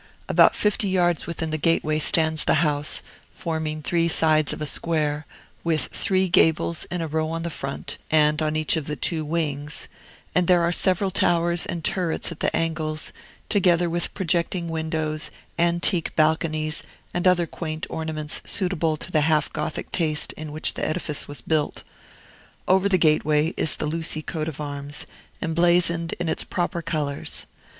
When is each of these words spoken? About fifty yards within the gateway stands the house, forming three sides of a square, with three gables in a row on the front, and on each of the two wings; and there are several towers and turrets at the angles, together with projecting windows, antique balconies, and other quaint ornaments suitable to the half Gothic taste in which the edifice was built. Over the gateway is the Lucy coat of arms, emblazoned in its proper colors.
About 0.27 0.55
fifty 0.55 0.87
yards 0.89 1.27
within 1.27 1.51
the 1.51 1.59
gateway 1.59 1.99
stands 1.99 2.43
the 2.45 2.55
house, 2.65 3.03
forming 3.31 3.83
three 3.83 4.07
sides 4.07 4.51
of 4.51 4.59
a 4.59 4.65
square, 4.65 5.27
with 5.63 5.89
three 5.93 6.27
gables 6.27 6.85
in 6.85 7.01
a 7.01 7.07
row 7.07 7.29
on 7.29 7.43
the 7.43 7.51
front, 7.51 7.99
and 8.09 8.41
on 8.41 8.55
each 8.55 8.75
of 8.75 8.87
the 8.87 8.95
two 8.95 9.23
wings; 9.23 9.87
and 10.33 10.47
there 10.47 10.63
are 10.63 10.71
several 10.71 11.11
towers 11.11 11.67
and 11.67 11.83
turrets 11.83 12.31
at 12.31 12.39
the 12.39 12.55
angles, 12.55 13.13
together 13.47 13.91
with 13.91 14.11
projecting 14.15 14.69
windows, 14.69 15.29
antique 15.59 16.15
balconies, 16.15 16.81
and 17.13 17.27
other 17.27 17.45
quaint 17.45 17.85
ornaments 17.87 18.41
suitable 18.43 18.97
to 18.97 19.11
the 19.11 19.21
half 19.21 19.53
Gothic 19.53 19.91
taste 19.91 20.33
in 20.33 20.51
which 20.51 20.73
the 20.73 20.83
edifice 20.83 21.27
was 21.27 21.41
built. 21.41 21.83
Over 22.67 22.89
the 22.89 22.97
gateway 22.97 23.49
is 23.55 23.75
the 23.75 23.85
Lucy 23.85 24.23
coat 24.23 24.47
of 24.47 24.59
arms, 24.59 25.05
emblazoned 25.43 26.13
in 26.13 26.27
its 26.27 26.43
proper 26.43 26.81
colors. 26.81 27.45